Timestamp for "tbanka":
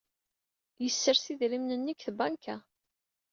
2.05-2.55